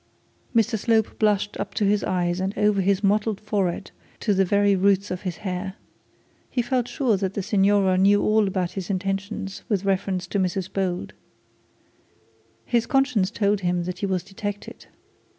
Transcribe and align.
Mr 0.55 0.79
Slope 0.79 1.19
blushed 1.19 1.59
up 1.59 1.75
to 1.75 1.85
his 1.85 2.03
eyes, 2.03 2.39
and 2.39 2.57
over 2.57 2.81
his 2.81 3.03
mottled 3.03 3.39
forehead 3.39 3.91
to 4.21 4.33
the 4.33 4.43
very 4.43 4.75
roots 4.75 5.11
of 5.11 5.21
his 5.21 5.37
hair. 5.45 5.75
He 6.49 6.63
felt 6.63 6.87
sure 6.87 7.17
that 7.17 7.35
the 7.35 7.43
signora 7.43 7.99
knew 7.99 8.19
all 8.19 8.47
about 8.47 8.71
his 8.71 8.89
intentions 8.89 9.61
with 9.69 9.85
reference 9.85 10.25
to 10.25 10.39
Mrs 10.39 10.73
Bold. 10.73 11.13
His 12.65 12.87
conscience 12.87 13.29
told 13.29 13.59
him 13.59 13.83
that 13.83 13.99
he 13.99 14.07
was 14.07 14.23
detected. 14.23 14.87